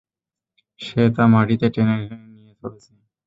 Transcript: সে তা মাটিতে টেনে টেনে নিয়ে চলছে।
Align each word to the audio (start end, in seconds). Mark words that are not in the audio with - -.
সে 0.79 1.01
তা 1.15 1.23
মাটিতে 1.27 1.67
টেনে 1.75 1.95
টেনে 2.01 2.27
নিয়ে 2.35 2.53
চলছে। 2.61 2.91